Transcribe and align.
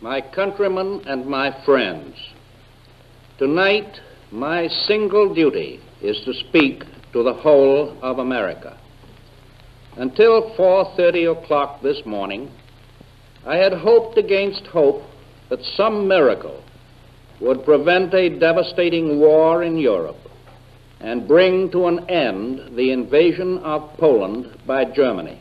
my 0.00 0.20
countrymen, 0.20 1.02
and 1.06 1.26
my 1.26 1.50
friends, 1.64 2.14
tonight 3.38 4.00
my 4.30 4.68
single 4.68 5.32
duty 5.34 5.80
is 6.02 6.20
to 6.24 6.34
speak 6.34 6.84
to 7.12 7.22
the 7.22 7.32
whole 7.32 7.96
of 8.02 8.18
America. 8.18 8.76
Until 9.96 10.54
4:30 10.54 11.32
o'clock 11.32 11.80
this 11.80 12.04
morning, 12.04 12.50
I 13.46 13.56
had 13.56 13.72
hoped 13.72 14.18
against 14.18 14.66
hope 14.66 15.02
that 15.48 15.64
some 15.64 16.06
miracle 16.06 16.62
would 17.40 17.64
prevent 17.64 18.12
a 18.12 18.28
devastating 18.28 19.18
war 19.18 19.62
in 19.62 19.78
Europe 19.78 20.18
and 21.00 21.28
bring 21.28 21.70
to 21.70 21.86
an 21.86 22.10
end 22.10 22.76
the 22.76 22.90
invasion 22.90 23.58
of 23.58 23.96
Poland 23.96 24.50
by 24.66 24.84
Germany. 24.84 25.38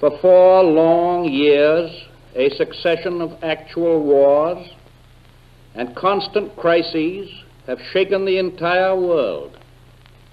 For 0.00 0.10
four 0.18 0.62
long 0.64 1.24
years, 1.24 1.90
a 2.36 2.50
succession 2.50 3.20
of 3.20 3.42
actual 3.42 4.02
wars 4.02 4.68
and 5.74 5.96
constant 5.96 6.54
crises 6.56 7.28
have 7.66 7.78
shaken 7.92 8.24
the 8.24 8.38
entire 8.38 8.94
world 8.94 9.58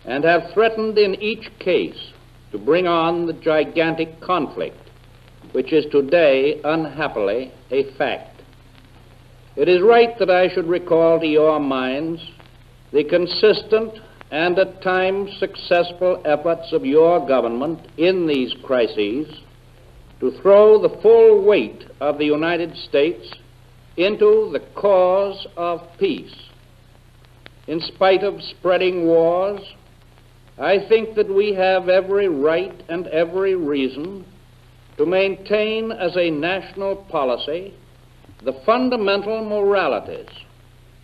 and 0.06 0.24
have 0.24 0.52
threatened 0.54 0.98
in 0.98 1.16
each 1.16 1.50
case 1.60 2.12
to 2.52 2.58
bring 2.60 2.86
on 2.86 3.26
the 3.26 3.34
gigantic 3.34 4.20
conflict 4.22 4.78
which 5.54 5.72
is 5.72 5.86
today, 5.92 6.60
unhappily, 6.64 7.52
a 7.72 7.84
fact. 7.96 8.42
It 9.56 9.70
is 9.70 9.82
right 9.82 10.18
that 10.18 10.30
I 10.30 10.50
should 10.50 10.68
recall 10.68 11.20
to 11.20 11.28
your 11.28 11.60
minds 11.60 12.22
the 12.92 13.04
consistent 13.04 13.94
and 14.32 14.58
at 14.58 14.82
times 14.82 15.30
successful 15.40 16.22
efforts 16.26 16.74
of 16.74 16.86
your 16.86 17.26
government 17.28 17.80
in 17.98 18.26
these 18.26 18.54
crises 18.64 19.28
to 20.20 20.32
throw 20.42 20.82
the 20.82 21.02
full 21.02 21.46
weight 21.46 21.86
of 22.04 22.18
the 22.18 22.26
United 22.26 22.76
States 22.76 23.34
into 23.96 24.50
the 24.52 24.60
cause 24.76 25.48
of 25.56 25.80
peace. 25.98 26.36
In 27.68 27.80
spite 27.80 28.24
of 28.24 28.42
spreading 28.42 29.06
wars, 29.06 29.62
I 30.60 30.80
think 30.90 31.16
that 31.16 31.34
we 31.34 31.54
have 31.54 31.88
every 31.88 32.28
right 32.28 32.84
and 32.90 33.08
every 33.08 33.56
reason 33.56 34.26
to 34.98 35.06
maintain 35.06 35.94
as 35.94 36.18
a 36.18 36.30
national 36.30 36.98
policy 37.10 37.74
the 38.44 38.62
fundamental 38.66 39.46
moralities, 39.46 40.28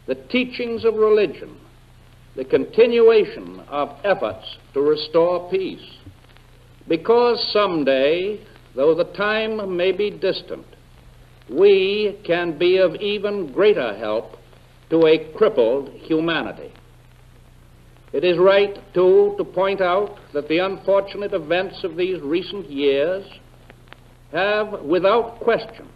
the 0.06 0.16
teachings 0.16 0.84
of 0.84 0.96
religion, 0.96 1.58
the 2.36 2.44
continuation 2.44 3.62
of 3.70 3.90
efforts 4.04 4.58
to 4.74 4.82
restore 4.82 5.50
peace. 5.50 5.98
Because 6.90 7.42
someday, 7.54 8.46
though 8.76 8.94
the 8.94 9.14
time 9.16 9.78
may 9.78 9.94
be 9.94 10.12
distant, 10.12 10.66
we 11.52 12.20
can 12.26 12.58
be 12.58 12.78
of 12.78 12.96
even 12.96 13.52
greater 13.52 13.96
help 13.98 14.38
to 14.90 15.06
a 15.06 15.32
crippled 15.36 15.90
humanity. 15.90 16.72
It 18.12 18.24
is 18.24 18.38
right, 18.40 18.78
too, 18.94 19.36
to 19.38 19.44
point 19.44 19.82
out 19.82 20.18
that 20.34 20.48
the 20.48 20.60
unfortunate 20.60 21.34
events 21.34 21.84
of 21.84 21.96
these 21.96 22.20
recent 22.22 22.70
years 22.70 23.24
have, 24.32 24.82
without 24.82 25.40
question, 25.40 25.88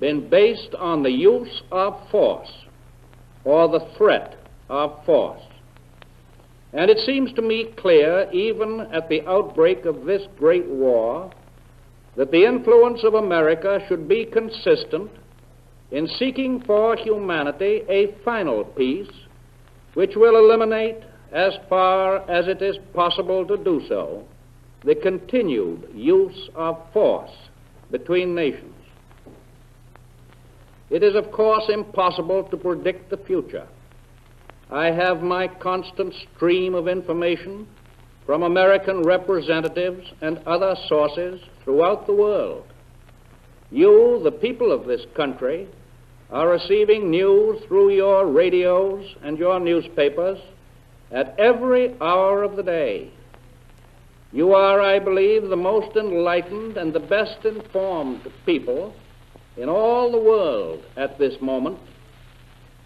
been 0.00 0.28
based 0.28 0.74
on 0.78 1.02
the 1.02 1.10
use 1.10 1.62
of 1.70 1.94
force 2.10 2.50
or 3.44 3.68
the 3.68 3.86
threat 3.96 4.36
of 4.68 5.04
force. 5.04 5.42
And 6.72 6.90
it 6.90 6.98
seems 7.06 7.32
to 7.34 7.42
me 7.42 7.72
clear, 7.78 8.30
even 8.32 8.80
at 8.92 9.08
the 9.08 9.26
outbreak 9.26 9.84
of 9.84 10.04
this 10.04 10.22
great 10.38 10.66
war, 10.66 11.30
that 12.16 12.30
the 12.30 12.44
influence 12.44 13.04
of 13.04 13.14
America 13.14 13.78
should 13.88 14.08
be 14.08 14.24
consistent 14.24 15.10
in 15.90 16.08
seeking 16.18 16.62
for 16.62 16.96
humanity 16.96 17.82
a 17.88 18.14
final 18.24 18.64
peace 18.64 19.10
which 19.94 20.16
will 20.16 20.36
eliminate, 20.36 20.96
as 21.32 21.54
far 21.68 22.28
as 22.30 22.48
it 22.48 22.60
is 22.62 22.76
possible 22.94 23.46
to 23.46 23.56
do 23.56 23.80
so, 23.88 24.24
the 24.84 24.94
continued 24.94 25.88
use 25.94 26.48
of 26.54 26.78
force 26.92 27.30
between 27.90 28.34
nations. 28.34 28.74
It 30.90 31.02
is, 31.02 31.16
of 31.16 31.32
course, 31.32 31.64
impossible 31.68 32.44
to 32.44 32.56
predict 32.56 33.10
the 33.10 33.16
future. 33.16 33.66
I 34.70 34.86
have 34.86 35.22
my 35.22 35.48
constant 35.48 36.14
stream 36.34 36.74
of 36.74 36.88
information 36.88 37.66
from 38.26 38.42
American 38.42 39.02
representatives 39.02 40.04
and 40.20 40.38
other 40.46 40.74
sources 40.88 41.40
throughout 41.62 42.06
the 42.06 42.12
world. 42.12 42.66
You, 43.70 44.20
the 44.22 44.32
people 44.32 44.72
of 44.72 44.86
this 44.86 45.06
country, 45.14 45.68
are 46.30 46.48
receiving 46.48 47.08
news 47.08 47.62
through 47.68 47.94
your 47.94 48.26
radios 48.26 49.14
and 49.22 49.38
your 49.38 49.60
newspapers 49.60 50.38
at 51.12 51.38
every 51.38 51.94
hour 52.00 52.42
of 52.42 52.56
the 52.56 52.64
day. 52.64 53.10
You 54.32 54.54
are, 54.54 54.80
I 54.80 54.98
believe, 54.98 55.48
the 55.48 55.56
most 55.56 55.96
enlightened 55.96 56.76
and 56.76 56.92
the 56.92 57.00
best 57.00 57.44
informed 57.44 58.26
people 58.44 58.92
in 59.56 59.68
all 59.68 60.10
the 60.10 60.18
world 60.18 60.84
at 60.96 61.16
this 61.18 61.40
moment. 61.40 61.78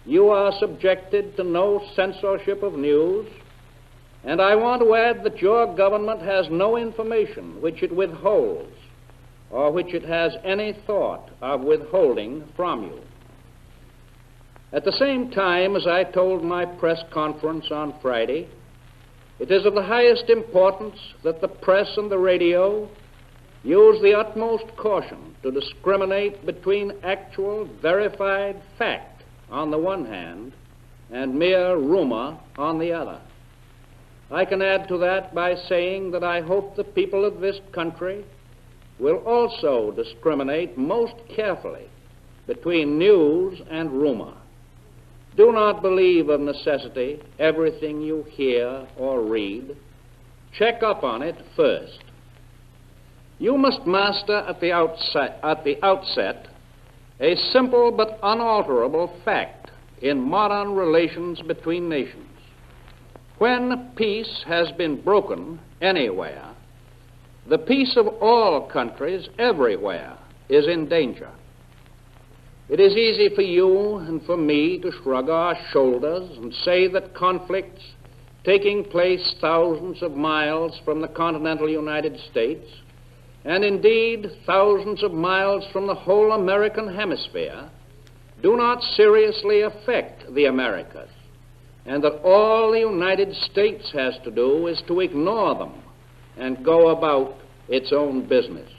You 0.05 0.29
are 0.29 0.51
subjected 0.59 1.35
to 1.37 1.43
no 1.43 1.83
censorship 1.95 2.61
of 2.63 2.73
news, 2.73 3.27
and 4.23 4.41
I 4.41 4.55
want 4.55 4.81
to 4.81 4.95
add 4.95 5.23
that 5.23 5.41
your 5.41 5.75
government 5.75 6.21
has 6.21 6.47
no 6.49 6.77
information 6.77 7.61
which 7.61 7.81
it 7.81 7.95
withholds 7.95 8.75
or 9.49 9.71
which 9.71 9.93
it 9.93 10.03
has 10.03 10.33
any 10.43 10.73
thought 10.85 11.29
of 11.41 11.61
withholding 11.61 12.47
from 12.55 12.83
you. 12.83 12.99
At 14.73 14.85
the 14.85 14.91
same 14.93 15.31
time, 15.31 15.75
as 15.75 15.85
I 15.85 16.05
told 16.05 16.43
my 16.43 16.65
press 16.65 17.03
conference 17.11 17.65
on 17.71 17.99
Friday, 18.01 18.47
it 19.39 19.51
is 19.51 19.65
of 19.65 19.73
the 19.73 19.83
highest 19.83 20.29
importance 20.29 20.97
that 21.23 21.41
the 21.41 21.47
press 21.47 21.97
and 21.97 22.09
the 22.09 22.17
radio 22.17 22.87
use 23.63 24.01
the 24.01 24.13
utmost 24.13 24.65
caution 24.77 25.35
to 25.43 25.51
discriminate 25.51 26.45
between 26.45 26.93
actual, 27.03 27.67
verified 27.81 28.61
fact 28.77 29.23
on 29.49 29.71
the 29.71 29.77
one 29.77 30.05
hand 30.05 30.53
and 31.11 31.37
mere 31.37 31.75
rumor 31.75 32.39
on 32.57 32.79
the 32.79 32.93
other. 32.93 33.19
I 34.31 34.45
can 34.45 34.61
add 34.61 34.87
to 34.87 34.97
that 34.99 35.35
by 35.35 35.55
saying 35.55 36.11
that 36.11 36.23
I 36.23 36.41
hope 36.41 36.75
the 36.75 36.85
people 36.85 37.25
of 37.25 37.41
this 37.41 37.59
country 37.73 38.23
will 38.99 39.17
also 39.17 39.91
discriminate 39.91 40.77
most 40.77 41.15
carefully 41.35 41.87
between 42.47 42.97
news 42.97 43.61
and 43.69 43.91
rumor. 43.91 44.33
Do 45.35 45.51
not 45.51 45.81
believe 45.81 46.29
of 46.29 46.39
necessity 46.39 47.21
everything 47.39 48.01
you 48.01 48.23
hear 48.29 48.87
or 48.97 49.21
read. 49.21 49.75
Check 50.57 50.83
up 50.83 51.03
on 51.03 51.21
it 51.21 51.35
first. 51.55 51.99
You 53.39 53.57
must 53.57 53.87
master 53.87 54.37
at 54.37 54.61
the 54.61 54.71
outset, 54.71 55.39
at 55.43 55.63
the 55.63 55.83
outset 55.83 56.47
a 57.19 57.35
simple 57.53 57.91
but 57.91 58.19
unalterable 58.23 59.13
fact 59.23 59.71
in 60.01 60.19
modern 60.19 60.73
relations 60.73 61.41
between 61.41 61.87
nations. 61.87 62.30
When 63.41 63.93
peace 63.95 64.43
has 64.45 64.71
been 64.73 65.01
broken 65.01 65.59
anywhere, 65.81 66.47
the 67.49 67.57
peace 67.57 67.97
of 67.97 68.05
all 68.21 68.69
countries 68.69 69.29
everywhere 69.39 70.15
is 70.47 70.67
in 70.67 70.87
danger. 70.87 71.31
It 72.69 72.79
is 72.79 72.95
easy 72.95 73.33
for 73.33 73.41
you 73.41 73.97
and 73.97 74.23
for 74.27 74.37
me 74.37 74.77
to 74.81 74.91
shrug 74.91 75.29
our 75.29 75.57
shoulders 75.71 76.37
and 76.37 76.53
say 76.63 76.87
that 76.89 77.15
conflicts 77.15 77.81
taking 78.43 78.83
place 78.83 79.33
thousands 79.41 80.03
of 80.03 80.11
miles 80.11 80.79
from 80.85 81.01
the 81.01 81.07
continental 81.07 81.67
United 81.67 82.19
States, 82.29 82.67
and 83.43 83.63
indeed 83.63 84.27
thousands 84.45 85.01
of 85.01 85.13
miles 85.13 85.65
from 85.73 85.87
the 85.87 85.95
whole 85.95 86.33
American 86.33 86.93
hemisphere, 86.93 87.71
do 88.43 88.55
not 88.55 88.83
seriously 88.95 89.61
affect 89.61 90.31
the 90.35 90.45
Americas, 90.45 91.09
and 91.85 92.03
that 92.03 92.21
all 92.23 92.71
the 92.71 92.79
United 92.79 93.35
States 93.35 93.91
has 93.93 94.13
to 94.23 94.31
do 94.31 94.67
is 94.67 94.81
to 94.87 94.99
ignore 94.99 95.55
them 95.55 95.73
and 96.37 96.63
go 96.63 96.89
about 96.89 97.35
its 97.67 97.91
own 97.91 98.27
business. 98.27 98.69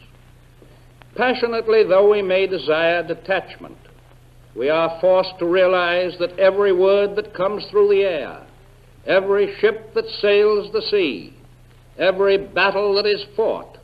Passionately 1.16 1.84
though 1.84 2.10
we 2.10 2.22
may 2.22 2.46
desire 2.46 3.06
detachment, 3.06 3.76
we 4.54 4.68
are 4.68 4.98
forced 5.00 5.38
to 5.38 5.46
realize 5.46 6.16
that 6.18 6.38
every 6.38 6.72
word 6.72 7.16
that 7.16 7.34
comes 7.34 7.64
through 7.70 7.88
the 7.88 8.02
air, 8.02 8.46
every 9.06 9.54
ship 9.58 9.94
that 9.94 10.08
sails 10.20 10.72
the 10.72 10.82
sea, 10.82 11.34
every 11.98 12.38
battle 12.38 12.94
that 12.94 13.06
is 13.06 13.24
fought, 13.34 13.78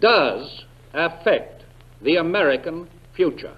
does 0.00 0.64
affect 0.92 1.62
the 2.02 2.16
American 2.16 2.88
future. 3.14 3.56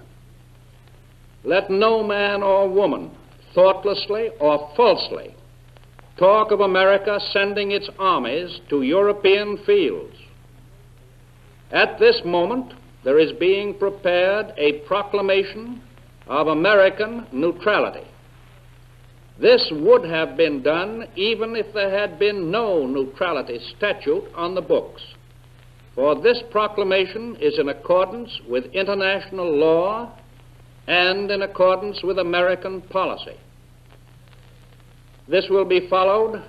Let 1.43 1.69
no 1.69 2.03
man 2.03 2.43
or 2.43 2.69
woman, 2.69 3.11
thoughtlessly 3.53 4.29
or 4.39 4.71
falsely, 4.75 5.35
talk 6.17 6.51
of 6.51 6.59
America 6.59 7.19
sending 7.31 7.71
its 7.71 7.89
armies 7.97 8.59
to 8.69 8.81
European 8.81 9.57
fields. 9.65 10.15
At 11.71 11.99
this 11.99 12.21
moment, 12.25 12.73
there 13.03 13.19
is 13.19 13.31
being 13.39 13.77
prepared 13.77 14.53
a 14.57 14.79
proclamation 14.87 15.81
of 16.27 16.47
American 16.47 17.25
neutrality. 17.31 18.07
This 19.39 19.71
would 19.71 20.03
have 20.03 20.35
been 20.35 20.61
done 20.61 21.05
even 21.15 21.55
if 21.55 21.73
there 21.73 21.89
had 21.89 22.19
been 22.19 22.51
no 22.51 22.85
neutrality 22.85 23.59
statute 23.77 24.25
on 24.35 24.53
the 24.53 24.61
books, 24.61 25.01
for 25.95 26.21
this 26.21 26.43
proclamation 26.51 27.37
is 27.39 27.57
in 27.57 27.69
accordance 27.69 28.39
with 28.49 28.65
international 28.73 29.49
law 29.57 30.11
and 30.89 31.29
in 31.29 31.43
accordance 31.43 32.01
with 32.03 32.17
American 32.17 32.81
policy. 32.81 33.37
This 35.27 35.45
will 35.47 35.63
be 35.63 35.87
followed 35.87 36.43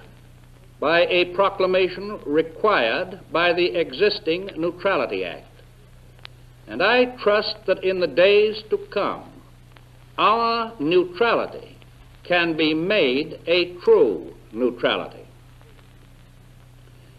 by 0.81 1.03
a 1.03 1.27
proclamation 1.35 2.19
required 2.25 3.21
by 3.31 3.53
the 3.53 3.79
existing 3.79 4.49
Neutrality 4.57 5.27
Act. 5.27 5.45
And 6.67 6.83
I 6.83 7.17
trust 7.23 7.57
that 7.67 7.85
in 7.85 8.01
the 8.01 8.07
days 8.07 8.63
to 8.71 8.79
come, 8.91 9.31
our 10.17 10.73
neutrality 10.81 11.77
can 12.27 12.57
be 12.57 12.73
made 12.73 13.39
a 13.47 13.75
true 13.85 14.33
neutrality. 14.53 15.27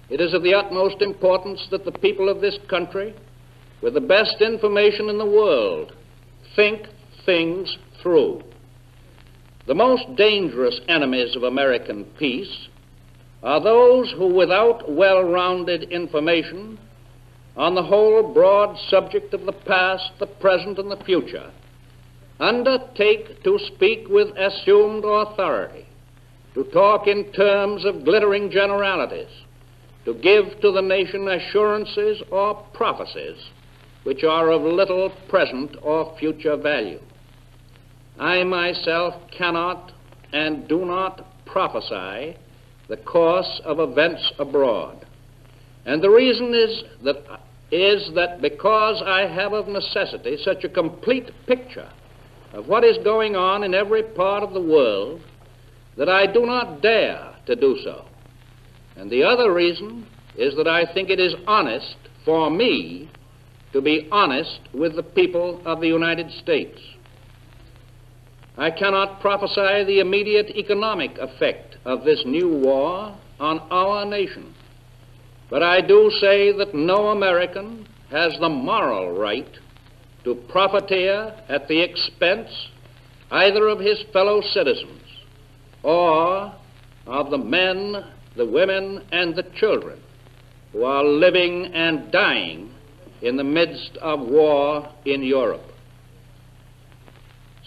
It 0.09 0.21
is 0.21 0.33
of 0.33 0.41
the 0.41 0.55
utmost 0.55 1.03
importance 1.03 1.67
that 1.69 1.85
the 1.85 1.91
people 1.91 2.29
of 2.29 2.41
this 2.41 2.57
country, 2.67 3.13
with 3.83 3.93
the 3.93 4.01
best 4.01 4.41
information 4.41 5.07
in 5.07 5.19
the 5.19 5.25
world, 5.25 5.95
think 6.55 6.87
things 7.25 7.77
through. 8.01 8.41
The 9.67 9.75
most 9.75 10.15
dangerous 10.15 10.79
enemies 10.87 11.35
of 11.35 11.43
American 11.43 12.05
peace 12.17 12.67
are 13.43 13.61
those 13.61 14.11
who, 14.11 14.33
without 14.33 14.91
well 14.91 15.23
rounded 15.23 15.83
information 15.91 16.79
on 17.55 17.75
the 17.75 17.83
whole 17.83 18.33
broad 18.33 18.77
subject 18.89 19.33
of 19.33 19.45
the 19.45 19.51
past, 19.51 20.11
the 20.19 20.27
present, 20.27 20.79
and 20.79 20.89
the 20.89 21.03
future, 21.03 21.51
undertake 22.39 23.43
to 23.43 23.59
speak 23.75 24.07
with 24.09 24.35
assumed 24.37 25.03
authority, 25.05 25.85
to 26.53 26.63
talk 26.65 27.07
in 27.07 27.31
terms 27.33 27.85
of 27.85 28.03
glittering 28.03 28.49
generalities, 28.49 29.29
to 30.05 30.13
give 30.15 30.59
to 30.61 30.71
the 30.71 30.81
nation 30.81 31.27
assurances 31.27 32.21
or 32.31 32.55
prophecies 32.73 33.37
which 34.03 34.23
are 34.23 34.49
of 34.51 34.61
little 34.63 35.11
present 35.29 35.75
or 35.81 36.15
future 36.17 36.57
value. 36.57 36.99
I 38.21 38.43
myself 38.43 39.15
cannot 39.35 39.91
and 40.31 40.67
do 40.67 40.85
not 40.85 41.25
prophesy 41.45 42.37
the 42.87 42.97
course 42.97 43.59
of 43.65 43.79
events 43.79 44.31
abroad. 44.37 45.07
And 45.87 46.03
the 46.03 46.11
reason 46.11 46.53
is 46.53 46.83
that, 47.03 47.17
is 47.71 48.11
that 48.13 48.39
because 48.39 49.01
I 49.03 49.21
have 49.21 49.53
of 49.53 49.67
necessity 49.67 50.37
such 50.43 50.63
a 50.63 50.69
complete 50.69 51.31
picture 51.47 51.89
of 52.53 52.67
what 52.67 52.83
is 52.83 52.99
going 53.03 53.35
on 53.35 53.63
in 53.63 53.73
every 53.73 54.03
part 54.03 54.43
of 54.43 54.53
the 54.53 54.61
world 54.61 55.21
that 55.97 56.07
I 56.07 56.31
do 56.31 56.45
not 56.45 56.83
dare 56.83 57.35
to 57.47 57.55
do 57.55 57.79
so. 57.83 58.05
And 58.97 59.09
the 59.09 59.23
other 59.23 59.51
reason 59.51 60.05
is 60.37 60.55
that 60.57 60.67
I 60.67 60.85
think 60.93 61.09
it 61.09 61.19
is 61.19 61.33
honest 61.47 61.95
for 62.23 62.51
me 62.51 63.09
to 63.73 63.81
be 63.81 64.07
honest 64.11 64.59
with 64.75 64.95
the 64.95 65.01
people 65.01 65.59
of 65.65 65.81
the 65.81 65.87
United 65.87 66.29
States. 66.33 66.79
I 68.61 68.69
cannot 68.69 69.21
prophesy 69.21 69.85
the 69.85 70.01
immediate 70.01 70.51
economic 70.51 71.17
effect 71.17 71.77
of 71.83 72.03
this 72.03 72.21
new 72.27 72.47
war 72.47 73.17
on 73.39 73.57
our 73.71 74.05
nation, 74.05 74.53
but 75.49 75.63
I 75.63 75.81
do 75.81 76.11
say 76.19 76.51
that 76.51 76.75
no 76.75 77.07
American 77.07 77.87
has 78.11 78.37
the 78.39 78.49
moral 78.49 79.17
right 79.17 79.49
to 80.25 80.35
profiteer 80.35 81.35
at 81.49 81.67
the 81.67 81.81
expense 81.81 82.51
either 83.31 83.67
of 83.67 83.79
his 83.79 84.03
fellow 84.13 84.41
citizens 84.41 85.07
or 85.81 86.53
of 87.07 87.31
the 87.31 87.39
men, 87.39 88.05
the 88.35 88.45
women, 88.45 89.03
and 89.11 89.33
the 89.33 89.49
children 89.55 89.99
who 90.71 90.83
are 90.83 91.03
living 91.03 91.65
and 91.73 92.11
dying 92.11 92.71
in 93.23 93.37
the 93.37 93.43
midst 93.43 93.97
of 93.97 94.19
war 94.19 94.87
in 95.05 95.23
Europe. 95.23 95.65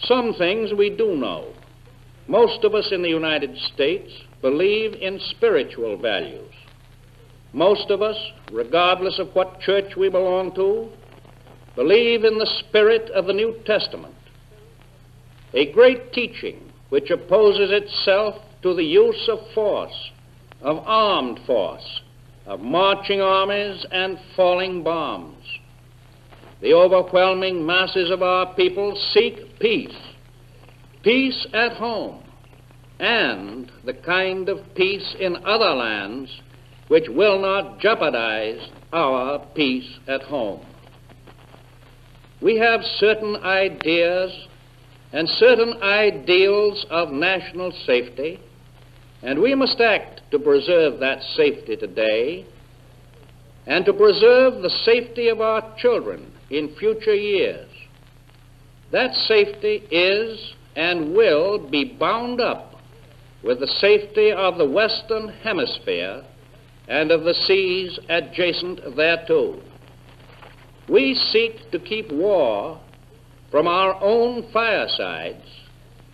Some 0.03 0.33
things 0.33 0.73
we 0.73 0.89
do 0.89 1.15
know. 1.15 1.53
Most 2.27 2.63
of 2.63 2.73
us 2.75 2.91
in 2.91 3.01
the 3.01 3.09
United 3.09 3.57
States 3.73 4.11
believe 4.41 4.93
in 4.93 5.19
spiritual 5.19 5.97
values. 5.97 6.53
Most 7.53 7.89
of 7.89 8.01
us, 8.01 8.17
regardless 8.51 9.19
of 9.19 9.33
what 9.33 9.59
church 9.61 9.95
we 9.95 10.09
belong 10.09 10.53
to, 10.55 10.89
believe 11.75 12.23
in 12.23 12.37
the 12.37 12.51
spirit 12.59 13.09
of 13.11 13.25
the 13.25 13.33
New 13.33 13.55
Testament, 13.65 14.15
a 15.53 15.71
great 15.71 16.11
teaching 16.11 16.71
which 16.89 17.09
opposes 17.09 17.71
itself 17.71 18.35
to 18.61 18.73
the 18.73 18.83
use 18.83 19.29
of 19.29 19.39
force, 19.53 20.11
of 20.61 20.83
armed 20.85 21.39
force, 21.45 22.01
of 22.45 22.59
marching 22.59 23.21
armies 23.21 23.85
and 23.91 24.17
falling 24.35 24.83
bombs. 24.83 25.43
The 26.61 26.73
overwhelming 26.73 27.65
masses 27.65 28.09
of 28.09 28.21
our 28.21 28.53
people 28.55 28.95
seek 29.13 29.59
peace, 29.59 29.95
peace 31.03 31.45
at 31.53 31.73
home, 31.73 32.23
and 32.99 33.69
the 33.83 33.93
kind 33.93 34.47
of 34.47 34.59
peace 34.73 35.15
in 35.19 35.35
other 35.45 35.71
lands 35.71 36.31
which 36.87 37.09
will 37.09 37.39
not 37.39 37.79
jeopardize 37.79 38.69
our 38.93 39.39
peace 39.53 39.99
at 40.07 40.21
home. 40.21 40.65
We 42.41 42.57
have 42.57 42.81
certain 42.99 43.35
ideas 43.37 44.47
and 45.11 45.27
certain 45.27 45.81
ideals 45.81 46.85
of 46.89 47.09
national 47.09 47.71
safety, 47.85 48.39
and 49.23 49.39
we 49.39 49.55
must 49.55 49.81
act 49.81 50.21
to 50.31 50.39
preserve 50.39 50.99
that 50.99 51.21
safety 51.35 51.75
today 51.75 52.45
and 53.65 53.83
to 53.85 53.93
preserve 53.93 54.61
the 54.61 54.69
safety 54.85 55.27
of 55.27 55.41
our 55.41 55.75
children 55.77 56.31
in 56.55 56.73
future 56.75 57.13
years. 57.13 57.69
That 58.91 59.13
safety 59.13 59.83
is 59.91 60.53
and 60.75 61.13
will 61.13 61.69
be 61.69 61.83
bound 61.83 62.39
up 62.39 62.75
with 63.43 63.59
the 63.59 63.67
safety 63.67 64.31
of 64.31 64.57
the 64.57 64.69
Western 64.69 65.29
Hemisphere 65.43 66.23
and 66.87 67.11
of 67.11 67.23
the 67.23 67.33
seas 67.33 67.99
adjacent 68.09 68.79
thereto. 68.95 69.61
We 70.87 71.15
seek 71.15 71.71
to 71.71 71.79
keep 71.79 72.11
war 72.11 72.79
from 73.51 73.67
our 73.67 74.01
own 74.01 74.49
firesides 74.53 75.47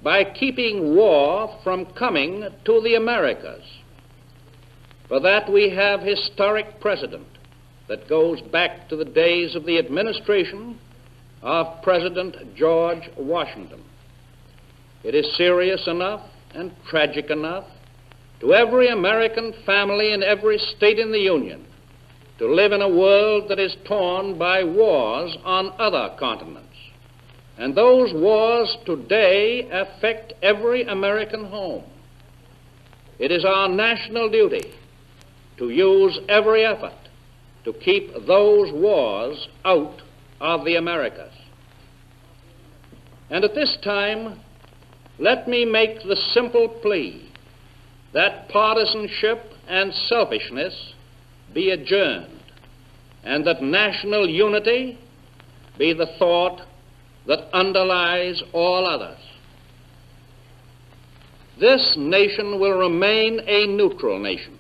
by 0.02 0.24
keeping 0.24 0.96
war 0.96 1.60
from 1.64 1.86
coming 1.94 2.48
to 2.66 2.82
the 2.82 2.96
Americas. 2.96 3.64
For 5.08 5.20
that 5.20 5.52
we 5.52 5.70
have 5.70 6.02
historic 6.02 6.80
precedent 6.80 7.28
that 7.92 8.08
goes 8.08 8.40
back 8.40 8.88
to 8.88 8.96
the 8.96 9.04
days 9.04 9.54
of 9.54 9.66
the 9.66 9.78
administration 9.78 10.80
of 11.42 11.84
President 11.84 12.56
George 12.56 13.10
Washington. 13.18 13.84
It 15.04 15.14
is 15.14 15.36
serious 15.36 15.86
enough 15.88 16.22
and 16.56 16.72
tragic 16.88 17.30
enough 17.30 17.66
to 18.40 18.54
every 18.54 18.88
American 18.88 19.54
family 19.66 20.14
in 20.14 20.24
every 20.24 20.58
state 20.58 21.00
in 21.00 21.12
the 21.12 21.20
Union 21.20 21.66
to 22.38 22.48
live 22.48 22.72
in 22.72 22.82
a 22.82 22.88
world 22.88 23.50
that 23.50 23.60
is 23.60 23.76
torn 23.86 24.38
by 24.38 24.64
wars 24.64 25.38
on 25.44 25.74
other 25.78 26.16
continents. 26.18 26.78
And 27.58 27.76
those 27.76 28.14
wars 28.14 28.74
today 28.86 29.68
affect 29.70 30.32
every 30.42 30.84
American 30.84 31.44
home. 31.44 31.84
It 33.20 33.34
is 33.34 33.44
our 33.44 33.68
national 33.68 34.30
duty 34.30 34.72
to 35.58 35.70
use 35.70 36.18
every 36.30 36.64
effort 36.64 36.94
to 37.66 37.74
keep 37.74 38.12
those 38.28 38.72
wars 38.72 39.48
out 39.66 40.02
of 40.40 40.66
the 40.66 40.76
Americas. 40.76 41.34
And 43.30 43.44
at 43.44 43.56
this 43.56 43.78
time, 43.84 44.40
let 45.20 45.48
me 45.48 45.66
make 45.66 46.02
the 46.04 46.18
simple 46.34 46.68
plea 46.68 47.30
that 48.14 48.50
partisanship 48.50 49.44
and 49.68 49.94
selfishness 49.94 50.94
be 51.54 51.70
adjourned, 51.70 52.42
and 53.24 53.46
that 53.46 53.62
national 53.62 54.28
unity 54.28 54.98
be 55.78 55.94
the 55.94 56.08
thought 56.18 56.62
that 57.28 57.54
underlies 57.54 58.42
all 58.52 58.86
others. 58.86 59.20
This 61.60 61.96
nation 61.98 62.60
will 62.60 62.78
remain 62.78 63.40
a 63.46 63.68
neutral 63.68 64.20
nation, 64.20 64.58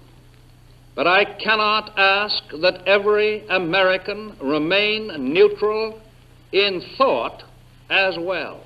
but 0.96 1.08
I 1.08 1.26
cannot 1.26 1.98
ask 1.98 2.44
that 2.62 2.86
every 2.86 3.48
American 3.48 4.36
remain 4.42 5.34
neutral 5.34 6.02
in 6.52 6.82
thought 6.98 7.44
as 7.90 8.18
well. 8.20 8.64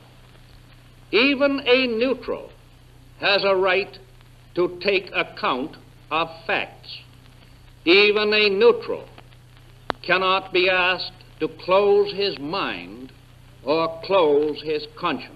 Even 1.11 1.61
a 1.65 1.87
neutral 1.87 2.51
has 3.19 3.43
a 3.43 3.55
right 3.55 3.97
to 4.55 4.79
take 4.81 5.11
account 5.13 5.77
of 6.11 6.27
facts. 6.47 6.99
Even 7.85 8.33
a 8.33 8.49
neutral 8.49 9.07
cannot 10.01 10.51
be 10.51 10.69
asked 10.69 11.11
to 11.39 11.47
close 11.47 12.11
his 12.13 12.39
mind 12.39 13.11
or 13.63 14.01
close 14.03 14.61
his 14.63 14.87
conscience. 14.97 15.31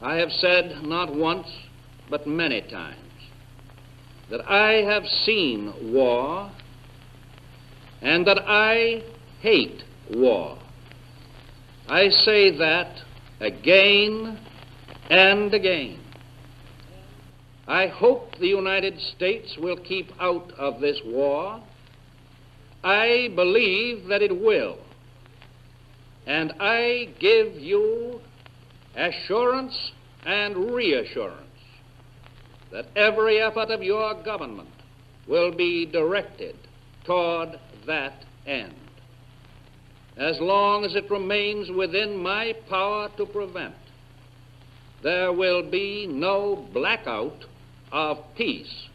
I 0.00 0.16
have 0.16 0.30
said 0.30 0.82
not 0.82 1.14
once, 1.14 1.48
but 2.10 2.26
many 2.26 2.60
times, 2.62 3.03
that 4.34 4.50
I 4.50 4.82
have 4.82 5.06
seen 5.06 5.72
war 5.92 6.50
and 8.02 8.26
that 8.26 8.40
I 8.44 9.04
hate 9.40 9.84
war. 10.12 10.58
I 11.86 12.08
say 12.08 12.50
that 12.58 13.00
again 13.38 14.40
and 15.08 15.54
again. 15.54 16.00
I 17.68 17.86
hope 17.86 18.36
the 18.40 18.48
United 18.48 18.98
States 19.14 19.56
will 19.56 19.76
keep 19.76 20.10
out 20.18 20.50
of 20.58 20.80
this 20.80 21.00
war. 21.06 21.62
I 22.82 23.28
believe 23.36 24.08
that 24.08 24.20
it 24.20 24.36
will. 24.36 24.78
And 26.26 26.54
I 26.58 27.14
give 27.20 27.54
you 27.54 28.20
assurance 28.96 29.92
and 30.26 30.74
reassurance 30.74 31.43
that 32.74 32.86
every 32.96 33.40
effort 33.40 33.70
of 33.70 33.84
your 33.84 34.20
government 34.24 34.68
will 35.28 35.54
be 35.54 35.86
directed 35.86 36.56
toward 37.04 37.50
that 37.86 38.24
end. 38.48 38.74
As 40.16 40.40
long 40.40 40.84
as 40.84 40.96
it 40.96 41.08
remains 41.08 41.70
within 41.70 42.16
my 42.16 42.52
power 42.68 43.08
to 43.16 43.26
prevent, 43.26 43.76
there 45.04 45.32
will 45.32 45.70
be 45.70 46.08
no 46.08 46.68
blackout 46.72 47.44
of 47.92 48.18
peace 48.36 48.88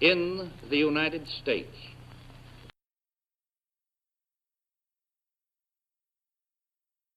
in 0.00 0.50
the 0.70 0.78
United 0.78 1.28
States. 1.42 1.76